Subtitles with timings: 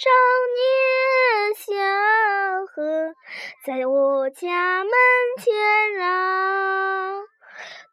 [0.00, 0.08] 少
[0.54, 0.62] 年
[1.56, 1.74] 小
[2.66, 3.16] 河
[3.66, 4.92] 在我家门
[5.38, 6.06] 前绕，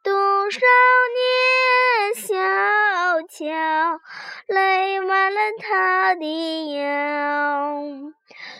[0.03, 0.59] 多少
[1.15, 2.35] 年小
[3.27, 3.99] 桥
[4.45, 7.81] 累弯了他的腰，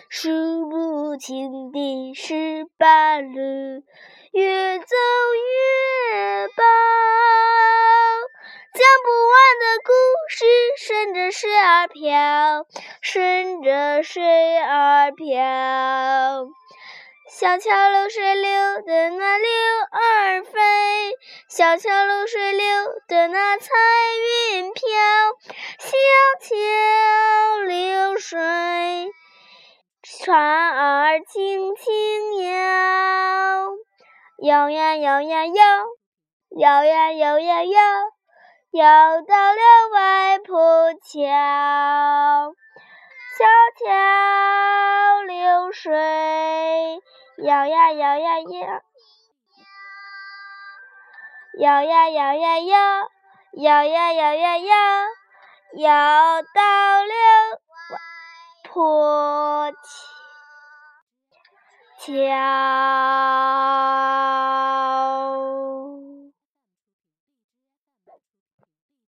[0.10, 3.30] 数不清的十八路，
[4.32, 5.95] 越走越
[11.76, 12.66] 儿飘，
[13.02, 14.24] 顺着水
[14.60, 16.48] 儿飘。
[17.30, 19.50] 小桥流水流的那柳
[19.92, 20.52] 儿飞，
[21.50, 22.66] 小桥流水流
[23.10, 23.68] 的那彩
[24.54, 24.84] 云飘。
[25.80, 25.92] 小
[26.40, 29.12] 桥流水，
[30.02, 33.72] 船儿轻轻摇，
[34.44, 35.54] 摇呀摇呀摇，
[36.58, 37.82] 摇呀摇呀摇。
[38.72, 39.62] 摇到了
[39.94, 41.22] 外婆桥，
[43.78, 45.92] 桥流水，
[47.40, 48.82] 摇呀摇呀摇，
[51.60, 53.12] 摇呀摇呀摇，
[53.52, 54.76] 摇呀摇呀摇，
[55.74, 57.12] 摇到了
[57.92, 57.98] 外
[58.64, 59.74] 婆
[62.00, 62.14] 桥。